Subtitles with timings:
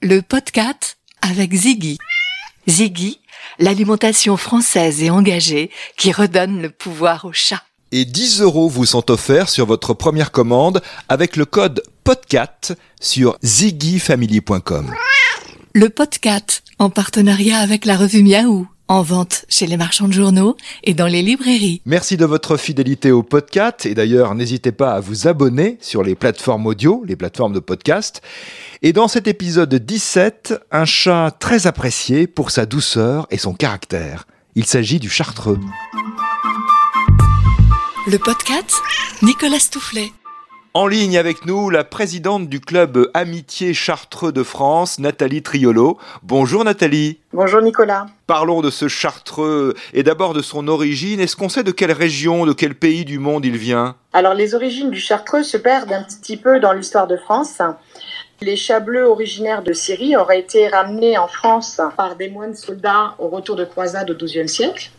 [0.00, 1.98] le podcast avec Ziggy.
[2.68, 3.20] Ziggy,
[3.58, 7.62] l'alimentation française et engagée qui redonne le pouvoir au chat.
[7.90, 13.38] Et 10 euros vous sont offerts sur votre première commande avec le code PODCAT sur
[13.42, 14.94] ziggyfamily.com.
[15.74, 18.68] Le podcast en partenariat avec la revue Miaou.
[18.90, 21.82] En vente chez les marchands de journaux et dans les librairies.
[21.84, 26.14] Merci de votre fidélité au podcast et d'ailleurs n'hésitez pas à vous abonner sur les
[26.14, 28.22] plateformes audio, les plateformes de podcast.
[28.80, 34.26] Et dans cet épisode 17, un chat très apprécié pour sa douceur et son caractère.
[34.54, 35.60] Il s'agit du chartreux.
[38.06, 38.72] Le podcast
[39.22, 40.12] Nicolas Stoufflet.
[40.74, 45.96] En ligne avec nous, la présidente du club Amitié Chartreux de France, Nathalie Triolo.
[46.22, 47.18] Bonjour Nathalie.
[47.32, 48.06] Bonjour Nicolas.
[48.26, 51.20] Parlons de ce Chartreux et d'abord de son origine.
[51.20, 53.96] Est-ce qu'on sait de quelle région, de quel pays du monde il vient?
[54.12, 57.62] Alors les origines du Chartreux se perdent un petit peu dans l'histoire de France.
[58.42, 63.14] Les chats bleus originaires de Syrie auraient été ramenés en France par des moines soldats
[63.18, 64.90] au retour de croisade au XIIe siècle.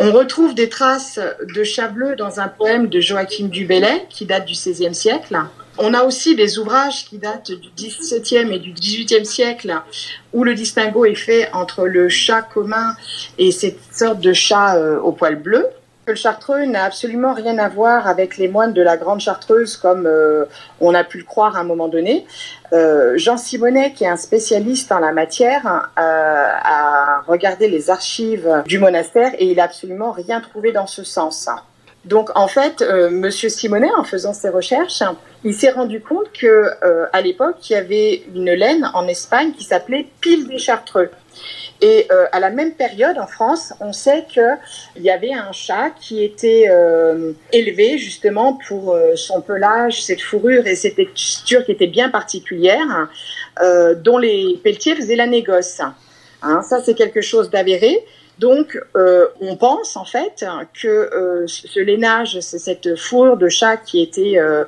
[0.00, 1.18] On retrouve des traces
[1.54, 5.36] de chat bleu dans un poème de Joachim du Bellay qui date du XVIe siècle.
[5.76, 9.74] On a aussi des ouvrages qui datent du XVIIe et du XVIIIe siècle
[10.32, 12.94] où le distinguo est fait entre le chat commun
[13.38, 15.66] et cette sorte de chat euh, au poil bleu.
[16.08, 20.06] Le chartreux n'a absolument rien à voir avec les moines de la Grande Chartreuse comme
[20.06, 20.46] euh,
[20.80, 22.24] on a pu le croire à un moment donné.
[22.72, 28.62] Euh, Jean Simonet, qui est un spécialiste en la matière, euh, a regardé les archives
[28.64, 31.50] du monastère et il n'a absolument rien trouvé dans ce sens.
[32.06, 35.02] Donc en fait, Monsieur Simonet, en faisant ses recherches,
[35.44, 36.70] il s'est rendu compte que
[37.12, 41.10] à l'époque, il y avait une laine en Espagne qui s'appelait pile des chartreux.
[41.80, 45.90] Et euh, à la même période, en France, on sait qu'il y avait un chat
[45.90, 51.72] qui était euh, élevé justement pour euh, son pelage, cette fourrure et cette texture qui
[51.72, 53.08] était bien particulière,
[54.04, 55.80] dont les pelletiers faisaient la négoce.
[56.42, 58.04] Hein, ça, c'est quelque chose d'avéré.
[58.38, 60.44] Donc, euh, on pense en fait
[60.80, 64.64] que euh, ce lainage, cette fourrure de chat qui était euh,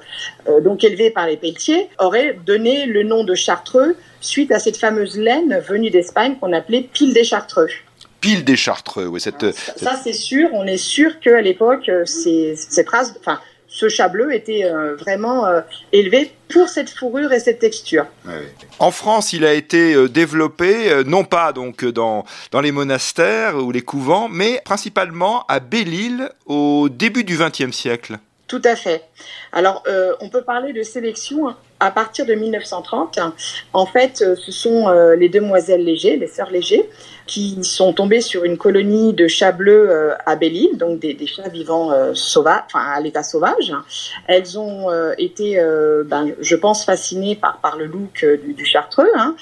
[0.61, 5.17] donc élevée par les pelletiers, aurait donné le nom de chartreux suite à cette fameuse
[5.17, 7.69] laine venue d'Espagne qu'on appelait pile des chartreux.
[8.21, 9.21] Pile des chartreux, oui.
[9.21, 10.49] Cette, ça, ça c'est sûr.
[10.53, 12.55] On est sûr qu'à l'époque, ces,
[13.21, 15.61] enfin, ce chat bleu était euh, vraiment euh,
[15.93, 18.05] élevé pour cette fourrure et cette texture.
[18.81, 23.71] En France, il a été euh, développé non pas donc dans, dans les monastères ou
[23.71, 28.19] les couvents, mais principalement à Belle-Île au début du XXe siècle.
[28.51, 29.05] Tout à fait.
[29.53, 33.19] Alors, euh, on peut parler de sélection à partir de 1930.
[33.73, 36.89] En fait, ce sont euh, les demoiselles Léger, les sœurs Léger,
[37.27, 41.49] qui sont tombées sur une colonie de chats bleus euh, à Belle-Île, donc des, chats
[41.49, 43.73] vivants sauvages, enfin à l'état sauvage.
[44.27, 45.57] Elles ont été,
[46.07, 49.35] ben, je pense, fascinées par, le look du, du chartreux, hein,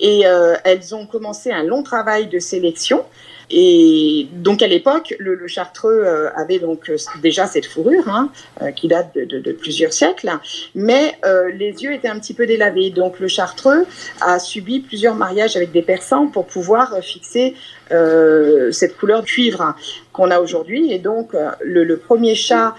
[0.00, 0.22] et
[0.64, 3.04] elles ont commencé un long travail de sélection.
[3.50, 8.30] Et donc à l'époque, le, le, chartreux euh, avait donc euh, déjà cette fourrure hein,
[8.60, 10.32] euh, qui date de, de, de, plusieurs siècles,
[10.74, 12.90] mais euh, les yeux étaient un petit peu délavés.
[12.90, 13.86] Donc le chartreux
[14.20, 17.54] a subi plusieurs mariages avec des persans pour pouvoir fixer
[17.88, 19.76] cette couleur de cuivre
[20.12, 20.92] qu'on a aujourd'hui.
[20.92, 22.74] Et donc le, le premier chat,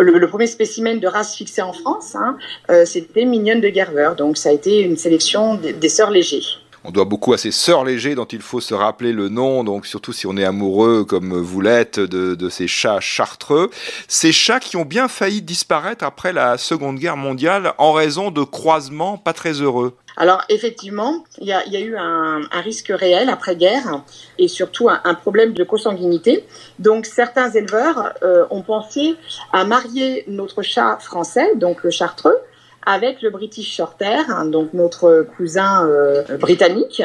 [0.00, 2.38] le, le, premier spécimen de race fixé en France, hein,
[2.86, 4.12] c'était Mignonne de Gerver.
[4.16, 6.42] Donc ça a été une sélection des, des sœurs légers.
[6.84, 9.86] On doit beaucoup à ces sœurs légers dont il faut se rappeler le nom, donc
[9.86, 13.70] surtout si on est amoureux comme vous l'êtes de, ces chats chartreux.
[14.08, 18.42] Ces chats qui ont bien failli disparaître après la Seconde Guerre mondiale en raison de
[18.44, 19.96] croisements pas très heureux.
[20.16, 24.02] Alors effectivement, il y a, eu un, risque réel après-guerre
[24.38, 26.46] et surtout un, un, problème de consanguinité.
[26.78, 29.16] Donc certains éleveurs euh, ont pensé
[29.52, 32.36] à marier notre chat français, donc le chartreux,
[32.86, 37.02] avec le British Shorthair, hein, donc notre cousin euh, britannique.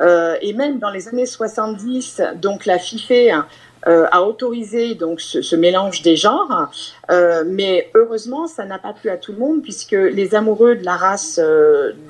[0.00, 3.34] Euh, et même dans les années 70, donc la FIFE
[3.88, 6.70] euh, a autorisé donc ce, mélange des genres,
[7.46, 10.94] mais heureusement ça n'a pas plu à tout le monde puisque les amoureux de la
[10.94, 11.40] race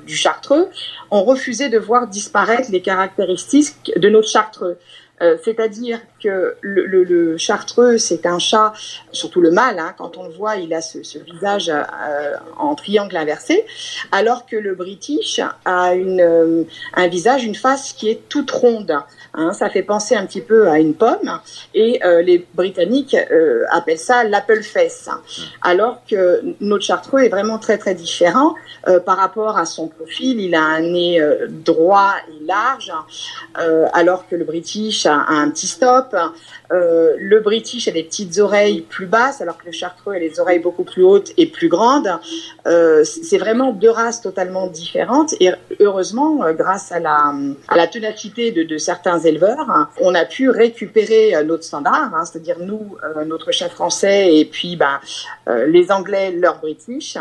[0.05, 0.67] du chartreux
[1.09, 4.77] ont refusé de voir disparaître les caractéristiques de notre chartreux.
[5.21, 8.73] Euh, c'est-à-dire que le, chartreux, c'est un chat,
[9.11, 13.15] surtout le mâle, hein, quand on le voit, il a ce, visage euh, en triangle
[13.17, 13.65] inversé,
[14.11, 16.63] alors que le british a une, euh,
[16.93, 18.97] un visage, une face qui est toute ronde.
[19.33, 21.39] Hein, ça fait penser un petit peu à une pomme,
[21.75, 25.09] et euh, les Britanniques euh, appellent ça l'apple face,
[25.61, 28.55] alors que notre chartreux est vraiment très très différent
[29.05, 30.39] par rapport à son profil.
[30.39, 32.91] Il a un nez droit et large,
[33.59, 36.15] euh, alors que le British a, un petit stop.
[36.71, 40.39] Euh, le British a des petites oreilles plus basses, alors que le Chartreux a les
[40.39, 42.09] oreilles beaucoup plus hautes et plus grandes.
[42.67, 45.33] Euh, c'est vraiment deux races totalement différentes.
[45.39, 47.33] Et heureusement, grâce à la,
[47.67, 52.97] à la ténacité de, certains éleveurs, on a pu récupérer notre standard, hein, c'est-à-dire nous,
[53.25, 54.99] notre chat français, et puis ben,
[55.67, 57.17] les Anglais, leur British.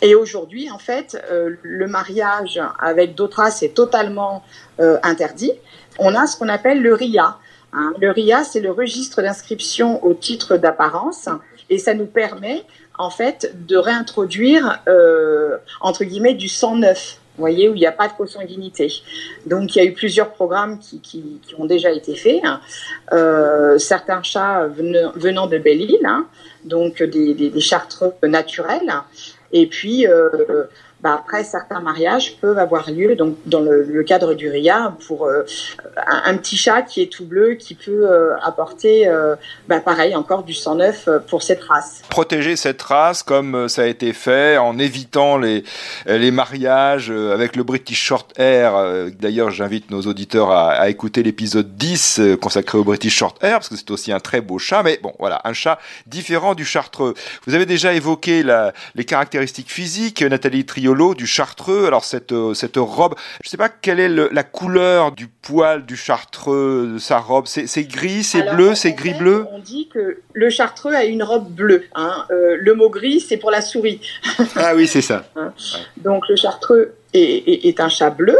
[0.00, 4.44] Et aujourd'hui, en fait, euh, le mariage avec d'autres races est totalement
[4.80, 5.52] euh, interdit.
[5.98, 7.36] On a ce qu'on appelle le RIA.
[7.72, 7.92] Hein.
[8.00, 11.28] Le RIA, c'est le registre d'inscription au titre d'apparence,
[11.68, 12.62] et ça nous permet,
[12.96, 17.18] en fait, de réintroduire, euh, entre guillemets, du sang neuf.
[17.36, 18.92] Vous voyez, où il n'y a pas de consanguinité.
[19.46, 22.40] Donc, il y a eu plusieurs programmes qui, qui, qui ont déjà été faits.
[22.42, 22.60] Hein.
[23.12, 26.26] Euh, certains chats venant, de Belle-Île, hein,
[26.64, 28.92] donc des, des, des chartreux naturels.
[29.52, 30.28] Et puis, euh,
[31.00, 35.44] bah après, certains mariages peuvent avoir lieu donc dans le, cadre du RIA pour euh,
[36.06, 39.36] un, petit chat qui est tout bleu qui peut euh, apporter, euh,
[39.68, 42.02] bah pareil, encore du sang neuf pour cette race.
[42.08, 45.62] Protéger cette race comme ça a été fait en évitant les,
[46.32, 49.08] mariages avec le British Short Hair.
[49.20, 53.76] D'ailleurs, j'invite nos auditeurs à, écouter l'épisode 10 consacré au British Short Hair parce que
[53.76, 54.82] c'est aussi un très beau chat.
[54.82, 57.14] Mais bon, voilà, un chat différent du chartreux.
[57.46, 58.44] Vous avez déjà évoqué
[58.94, 61.86] les caractéristiques physiques, Nathalie Trio du chartreux.
[61.86, 65.28] Alors cette, euh, cette robe, je ne sais pas quelle est le, la couleur du
[65.28, 67.46] poil du chartreux, de sa robe.
[67.46, 71.84] C'est gris, c'est bleu, c'est gris-bleu On dit que le chartreux a une robe bleue.
[71.94, 72.24] Hein.
[72.30, 74.00] Euh, le mot gris, c'est pour la souris.
[74.56, 75.24] ah oui, c'est ça.
[75.36, 75.52] Hein.
[75.98, 78.38] Donc le chartreux est, est, un chat bleu.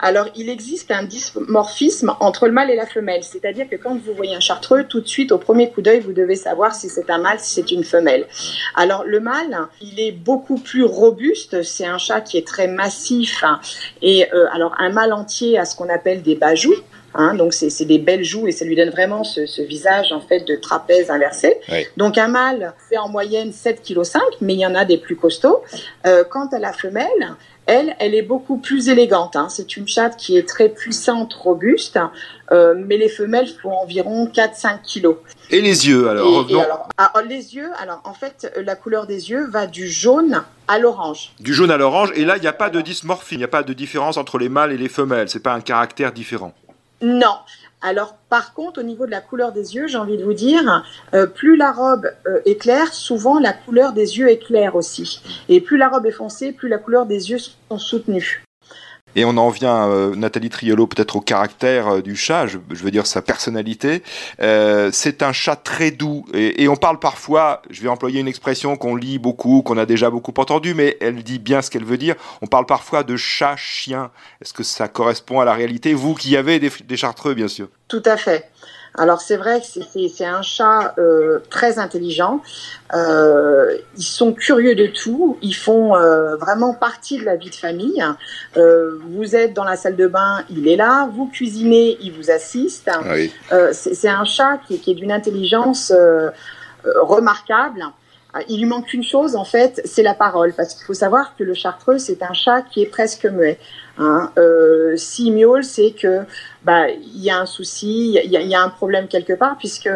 [0.00, 3.22] Alors, il existe un dysmorphisme entre le mâle et la femelle.
[3.22, 6.12] C'est-à-dire que quand vous voyez un chartreux, tout de suite, au premier coup d'œil, vous
[6.12, 8.26] devez savoir si c'est un mâle, si c'est une femelle.
[8.74, 11.62] Alors, le mâle, il est beaucoup plus robuste.
[11.62, 13.44] C'est un chat qui est très massif.
[14.02, 16.74] Et euh, alors, un mâle entier a ce qu'on appelle des bajoux.
[17.14, 20.20] Hein, donc c'est des belles joues et ça lui donne vraiment ce, ce visage en
[20.20, 21.56] fait de trapèze inversé.
[21.70, 21.86] Oui.
[21.96, 25.16] Donc un mâle fait en moyenne 7,5 kg, mais il y en a des plus
[25.16, 25.62] costauds.
[26.06, 27.36] Euh, quant à la femelle,
[27.68, 29.36] elle, elle est beaucoup plus élégante.
[29.36, 29.48] Hein.
[29.50, 31.98] C'est une chatte qui est très puissante, robuste,
[32.50, 35.16] euh, mais les femelles font environ 4-5 kilos.
[35.50, 39.06] Et les yeux, alors, et, et alors, alors, Les yeux, alors en fait, la couleur
[39.06, 41.32] des yeux va du jaune à l'orange.
[41.40, 43.48] Du jaune à l'orange, et là, il n'y a pas de dysmorphie, il n'y a
[43.48, 46.54] pas de différence entre les mâles et les femelles, c'est pas un caractère différent.
[47.00, 47.36] Non.
[47.80, 50.84] Alors, par contre, au niveau de la couleur des yeux, j'ai envie de vous dire,
[51.14, 55.22] euh, plus la robe euh, est claire, souvent la couleur des yeux est claire aussi.
[55.48, 58.42] Et plus la robe est foncée, plus la couleur des yeux sont soutenues.
[59.16, 62.90] Et on en vient, euh, Nathalie Triolo, peut-être au caractère euh, du chat, je, veux
[62.90, 64.02] dire sa personnalité.
[64.40, 66.24] Euh, c'est un chat très doux.
[66.34, 70.10] Et, on parle parfois, je vais employer une expression qu'on lit beaucoup, qu'on a déjà
[70.10, 72.14] beaucoup entendu, mais elle dit bien ce qu'elle veut dire.
[72.42, 74.10] On parle parfois de chat-chien.
[74.42, 75.94] Est-ce que ça correspond à la réalité?
[75.94, 77.68] Vous qui avez des chartreux, bien sûr.
[77.88, 78.50] Tout à fait.
[78.94, 79.66] Alors c'est vrai que
[80.08, 82.42] c'est un chat euh, très intelligent.
[82.94, 85.38] Euh, ils sont curieux de tout.
[85.42, 88.04] Ils font euh, vraiment partie de la vie de famille.
[88.56, 91.08] Euh, vous êtes dans la salle de bain, il est là.
[91.14, 92.90] Vous cuisinez, il vous assiste.
[93.10, 93.32] Oui.
[93.52, 96.30] Euh, c'est un chat qui, qui est d'une intelligence euh,
[97.00, 97.84] remarquable.
[98.48, 101.44] Il lui manque une chose, en fait, c'est la parole, parce qu'il faut savoir que
[101.44, 103.58] le chartreux, c'est un chat qui est presque muet.
[103.96, 104.30] Hein.
[104.36, 106.20] Euh, S'il miaule, c'est que
[106.62, 109.88] bah il y a un souci, il y, y, a un problème quelque part, puisque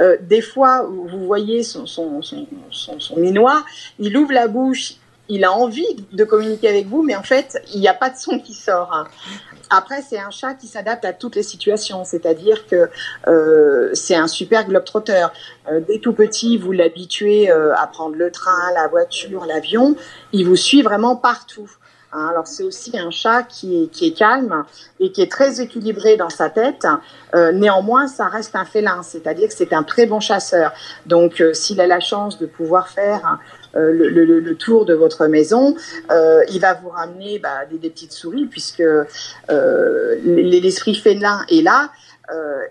[0.00, 3.64] euh, des fois, vous voyez son, son, son, son, son minois,
[3.98, 4.94] il ouvre la bouche,
[5.30, 8.16] il a envie de communiquer avec vous, mais en fait, il n'y a pas de
[8.16, 8.92] son qui sort.
[8.92, 9.06] Hein.
[9.70, 12.90] Après, c'est un chat qui s'adapte à toutes les situations, c'est-à-dire que
[13.28, 15.26] euh, c'est un super globetrotter.
[15.70, 19.96] Euh, dès tout petit, vous l'habituez euh, à prendre le train, la voiture, l'avion,
[20.32, 21.70] il vous suit vraiment partout.
[22.12, 24.64] Hein, alors c'est aussi un chat qui est, qui est, calme
[24.98, 26.88] et qui est très équilibré dans sa tête.
[27.36, 30.72] Euh, néanmoins, ça reste un félin, c'est-à-dire que c'est un très bon chasseur.
[31.06, 33.38] Donc s'il a la chance de pouvoir faire
[33.76, 35.76] euh, le, le, le, tour de votre maison,
[36.10, 41.62] euh, il va vous ramener bah, des, des, petites souris puisque euh, l'esprit félin est
[41.62, 41.90] là.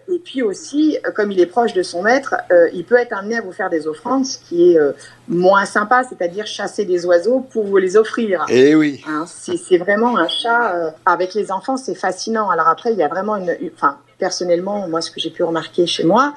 [0.07, 2.33] Et puis aussi, comme il est proche de son maître,
[2.73, 4.79] il peut être amené à vous faire des offrandes, ce qui est
[5.27, 8.45] moins sympa, c'est-à-dire chasser des oiseaux pour vous les offrir.
[8.47, 9.03] Et oui.
[9.05, 10.93] Hein, c'est vraiment un chat.
[11.05, 12.49] avec les enfants, c'est fascinant.
[12.49, 15.41] Alors après, il y a vraiment une, une enfin, personnellement, moi, ce que j'ai pu
[15.43, 16.35] remarquer chez moi,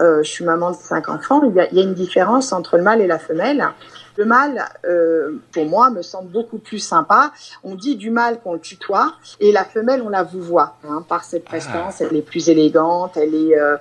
[0.00, 2.52] euh, je suis maman de cinq enfants, il y, a, il y, a, une différence
[2.52, 3.68] entre le mâle et la femelle.
[4.16, 7.32] Le mâle, euh, pour moi, me semble beaucoup plus sympa.
[7.64, 11.04] On dit du mâle qu'on le tutoie et la femelle, on la vous voit hein,
[11.08, 12.00] par cette prestance.
[12.00, 13.76] Elle est plus élégante, elle est, euh,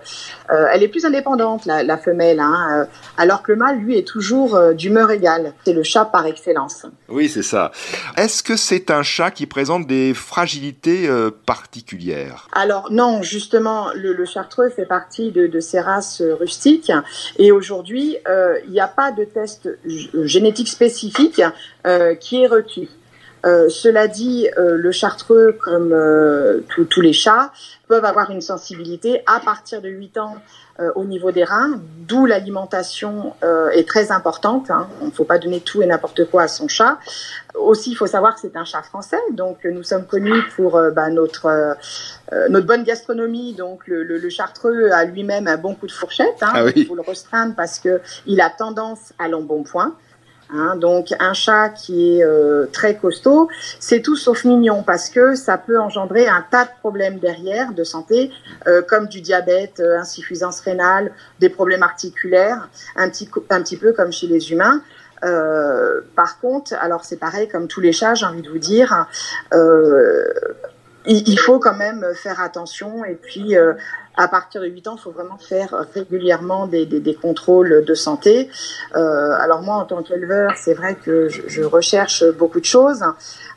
[0.51, 2.39] euh, elle est plus indépendante, la, la femelle.
[2.39, 2.87] Hein,
[3.17, 5.53] alors que le mâle, lui, est toujours d'humeur égale.
[5.65, 6.85] C'est le chat par excellence.
[7.09, 7.71] Oui, c'est ça.
[8.17, 11.07] Est-ce que c'est un chat qui présente des fragilités
[11.45, 12.47] particulières?
[12.53, 16.91] Alors non, justement, le, le chartreux fait partie de, de ces races rustiques
[17.37, 18.17] et aujourd'hui,
[18.65, 19.69] il n'y a pas de test
[20.25, 21.41] génétique spécifique
[21.87, 22.89] euh, qui est requis.
[23.45, 27.51] Euh, cela dit, euh, le chartreux, comme euh, tous- tous les chats,
[27.89, 30.37] peuvent avoir une sensibilité à partir de 8 ans
[30.79, 31.77] euh, au niveau des reins,
[32.07, 34.71] d'où l'alimentation euh, est très importante.
[34.71, 34.87] hein.
[35.01, 36.97] Il ne faut pas donner tout et n'importe quoi à son chat.
[37.55, 41.09] Aussi, il faut savoir que c'est un chat français, donc nous sommes connus pour bah,
[41.09, 41.75] notre
[42.49, 43.53] notre bonne gastronomie.
[43.53, 46.41] Donc le, le, le chartreux a lui-même un bon coup de fourchette.
[46.41, 46.71] Hein, Ah oui.
[46.77, 49.95] Il faut le restreindre parce que il a tendance à l'embonpoint.
[50.55, 55.33] Hein, donc un chat qui est euh, très costaud, c'est tout sauf mignon parce que
[55.33, 58.29] ça peut engendrer un tas de problèmes derrière de santé,
[58.67, 63.93] euh, comme du diabète, euh, insuffisance rénale, des problèmes articulaires, un petit, un petit peu
[63.93, 64.83] comme chez les humains.
[65.23, 69.07] Euh, par contre, alors c'est pareil comme tous les chats, j'ai envie de vous dire,
[71.05, 73.73] il, faut quand même faire attention et puis euh,
[74.15, 77.93] à partir de 8 ans, il faut vraiment faire régulièrement des, des, des contrôles de
[77.93, 78.49] santé.
[78.95, 83.03] Euh, alors moi, en tant qu'éleveur, c'est vrai que je, je recherche beaucoup de choses.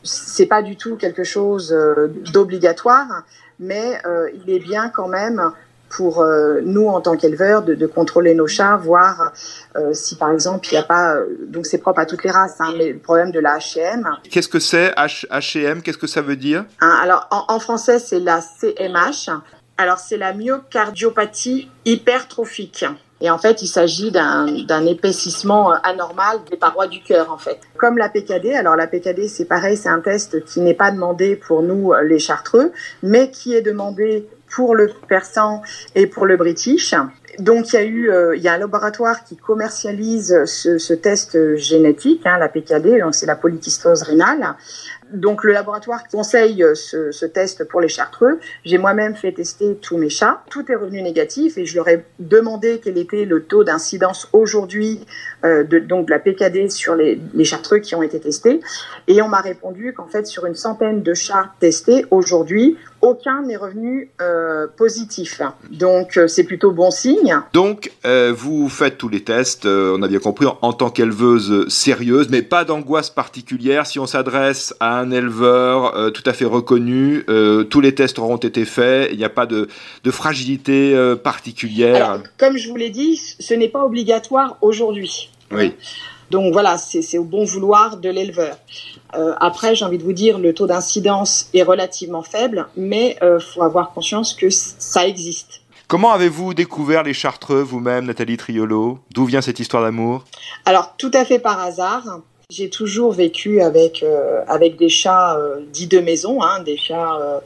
[0.03, 3.25] C'est pas du tout quelque chose euh, d'obligatoire,
[3.59, 5.53] mais euh, il est bien quand même
[5.89, 9.33] pour euh, nous en tant qu'éleveurs de, de contrôler nos chats, voir
[9.77, 12.31] euh, si par exemple il n'y a pas, euh, donc c'est propre à toutes les
[12.31, 14.09] races, hein, mais le problème de la HM.
[14.31, 16.65] Qu'est-ce que c'est HM Qu'est-ce que ça veut dire?
[16.81, 19.31] Hein, alors en, en français c'est la CMH.
[19.79, 22.85] Alors c'est la myocardiopathie hypertrophique.
[23.23, 27.59] Et en fait, il s'agit d'un épaississement anormal des parois du cœur, en fait.
[27.79, 31.35] Comme la PKD, alors la PKD, c'est pareil, c'est un test qui n'est pas demandé
[31.35, 35.61] pour nous, les chartreux, mais qui est demandé pour le persan
[35.95, 36.95] et pour le british.
[37.39, 41.57] Donc, il y a eu, euh, il y a un laboratoire qui commercialise ce, test
[41.57, 44.55] génétique, hein, la PKD, donc c'est la polykystose rénale.
[45.13, 48.41] Donc, le laboratoire conseille ce, ce test pour les chartreux.
[48.65, 50.43] J'ai moi-même fait tester tous mes chats.
[50.51, 55.05] Tout est revenu négatif et je leur ai demandé quel était le taux d'incidence aujourd'hui
[55.45, 58.61] euh, de, donc de la PKD sur les, les chartreux qui ont été testés.
[59.07, 63.57] Et on m'a répondu qu'en fait, sur une centaine de chats testés aujourd'hui, aucun n'est
[63.57, 65.41] revenu euh, positif.
[65.71, 67.41] Donc, euh, c'est plutôt bon signe.
[67.53, 70.91] Donc, euh, vous faites tous les tests, euh, on a bien compris, en, en tant
[70.91, 73.87] qu'éleveuse sérieuse, mais pas d'angoisse particulière.
[73.87, 77.25] Si on s'adresse à un éleveur tout à fait reconnu,
[77.71, 79.69] tous les tests auront été faits, il n'y a pas de,
[80.05, 82.11] de fragilité particulière.
[82.11, 85.31] Alors, comme je vous l'ai dit, ce n'est pas obligatoire aujourd'hui.
[85.53, 85.73] oui.
[86.31, 88.57] Donc voilà, c'est au bon vouloir de l'éleveur.
[89.15, 93.39] Euh, après, j'ai envie de vous dire, le taux d'incidence est relativement faible, mais euh,
[93.39, 95.63] faut avoir conscience que ça existe.
[95.89, 98.99] Comment avez-vous découvert les chartreux vous-même, Nathalie Triolo?
[99.15, 100.25] D'où vient cette histoire d'amour?
[100.65, 102.03] Alors tout à fait par hasard,
[102.49, 107.19] j'ai toujours vécu avec euh, avec des chats euh, dits de maison, hein, des chats
[107.21, 107.41] euh,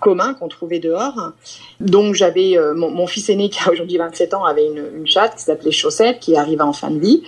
[0.00, 1.32] communs qu'on trouvait dehors.
[1.80, 5.06] Donc j'avais euh, mon, mon fils aîné qui a aujourd'hui 27 ans avait une, une
[5.06, 7.22] chatte qui s'appelait Chaussette qui arrivait en fin de vie,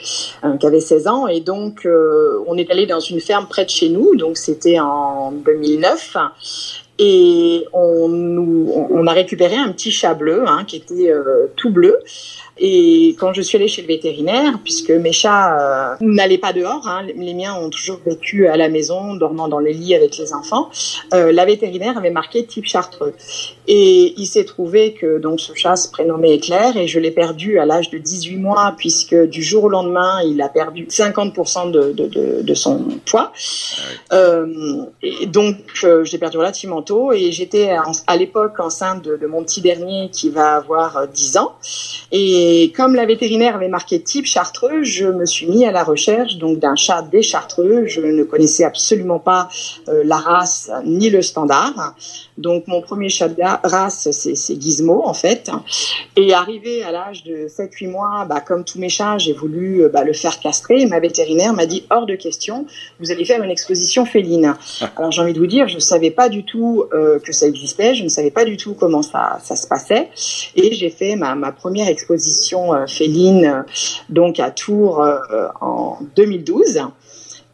[0.45, 3.67] euh, qui avait 16 ans et donc euh, on est allé dans une ferme près
[3.67, 6.17] de chez nous, donc c'était en 2009
[7.03, 11.71] et on, nous, on a récupéré un petit chat bleu hein, qui était euh, tout
[11.71, 11.99] bleu.
[12.63, 16.87] Et quand je suis allée chez le vétérinaire, puisque mes chats euh, n'allaient pas dehors,
[16.87, 20.35] hein, les miens ont toujours vécu à la maison, dormant dans les lits avec les
[20.35, 20.69] enfants,
[21.15, 23.15] euh, la vétérinaire avait marqué type chartreux.
[23.67, 27.59] Et il s'est trouvé que donc ce chat se prénommait Éclair et je l'ai perdu
[27.59, 31.93] à l'âge de 18 mois, puisque du jour au lendemain, il a perdu 50% de,
[31.93, 33.33] de, de, de son poids.
[34.13, 37.71] Euh, et donc, euh, je l'ai perdu relativement tôt et j'étais
[38.07, 41.55] à l'époque enceinte de, de mon petit dernier qui va avoir euh, 10 ans.
[42.13, 46.37] Et comme la vétérinaire avait marqué type chartreux, je me suis mis à la recherche
[46.37, 47.87] donc d'un chat des chartreux.
[47.87, 49.49] Je ne connaissais absolument pas
[49.89, 51.95] euh, la race ni le standard.
[52.39, 55.51] Donc mon premier chat de race, c'est Gizmo en fait.
[56.17, 60.05] Et arrivé à l'âge de 7-8 mois, bah, comme tous mes chats, j'ai voulu bah,
[60.05, 60.81] le faire castrer.
[60.81, 62.67] Et ma vétérinaire m'a dit hors de question,
[62.99, 64.55] vous allez faire une exposition féline.
[64.97, 67.47] Alors j'ai envie de vous dire, je ne savais pas du tout euh, que ça
[67.47, 70.09] existait, je ne savais pas du tout comment ça, ça se passait.
[70.57, 72.40] Et j'ai fait ma, ma première exposition
[72.75, 73.63] euh, féline euh,
[74.09, 76.83] donc à Tours euh, en 2012.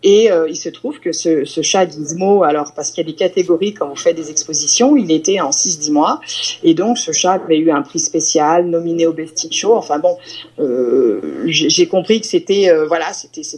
[0.09, 3.17] Et euh, il se trouve que ce, chat Gizmo, alors parce qu'il y a des
[3.17, 6.21] catégories quand on fait des expositions, il était en 6-10 mois.
[6.63, 9.75] Et donc ce chat avait eu un prix spécial, nominé au Best in Show.
[9.75, 10.17] Enfin bon,
[10.61, 13.07] euh, j'ai compris que c'était euh, voilà,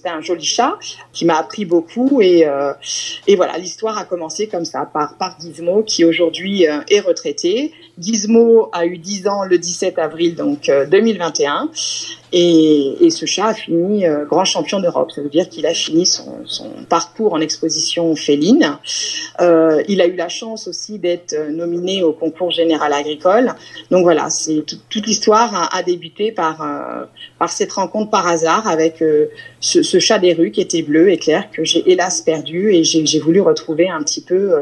[0.07, 0.78] un joli chat
[1.12, 2.23] qui m'a appris beaucoup.
[2.23, 2.47] Et,
[3.26, 7.73] et voilà, l'histoire a commencé comme ça, par, par Gizmo, qui aujourd'hui est retraité.
[7.99, 11.69] Gizmo a eu 10 ans le 17 avril donc 2021.
[12.32, 15.11] Et, ce chat a fini euh, grand champion d'Europe.
[15.12, 16.44] Ça veut dire qu'il a fini son,
[16.88, 18.78] parcours en exposition féline.
[19.40, 23.54] Euh, il a eu la chance aussi d'être nominé au concours général agricole.
[23.90, 29.26] Donc voilà, c'est toute l'histoire a, débuté par euh, cette rencontre par hasard avec euh,
[29.61, 33.20] ce, chat des rues qui était bleu et clair que j'ai hélas perdu et j'ai
[33.20, 34.52] voulu retrouver un petit peu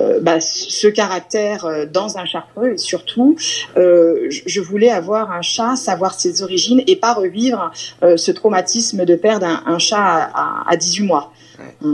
[0.00, 3.36] euh, bah, ce caractère dans un chartreux et surtout
[3.76, 7.70] je voulais avoir un chat, savoir ses origines et pas revivre
[8.02, 11.32] euh, ce traumatisme de perdre un, un chat à, à, à, 18 mois.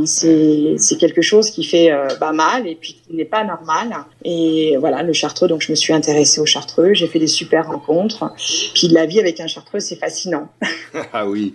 [0.05, 3.89] C'est quelque chose qui fait euh, bah, mal et puis qui n'est pas normal.
[4.25, 7.69] Et voilà, le chartreux, donc je me suis intéressée au chartreux, j'ai fait des super
[7.69, 8.33] rencontres.
[8.75, 10.49] Puis la vie avec un chartreux, c'est fascinant.
[11.13, 11.55] ah oui.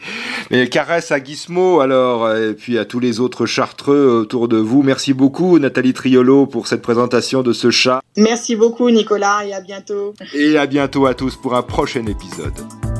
[0.49, 4.83] Mais caresse à Gizmo alors, et puis à tous les autres chartreux autour de vous.
[4.83, 8.01] Merci beaucoup Nathalie Triolo pour cette présentation de ce chat.
[8.17, 10.13] Merci beaucoup Nicolas et à bientôt.
[10.33, 12.90] Et à bientôt à tous pour un prochain épisode.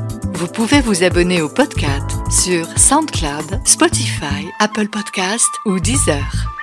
[0.42, 6.61] Vous pouvez vous abonner au podcast sur SoundCloud, Spotify, Apple Podcast ou Deezer.